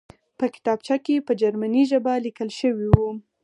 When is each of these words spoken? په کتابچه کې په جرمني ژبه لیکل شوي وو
په 0.39 0.45
کتابچه 0.53 0.95
کې 1.05 1.25
په 1.27 1.31
جرمني 1.41 1.83
ژبه 1.91 2.13
لیکل 2.25 2.49
شوي 2.59 2.87
وو 2.91 3.09